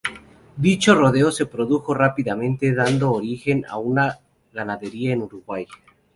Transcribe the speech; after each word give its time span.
Dicho 0.63 0.95
rodeo 0.95 1.29
se 1.31 1.43
reprodujo 1.43 1.93
rápidamente, 1.93 2.73
dando 2.73 3.11
origen 3.13 3.65
a 3.69 3.77
la 3.93 4.19
ganadería 4.51 5.13
en 5.13 5.21
Uruguay. 5.21 5.67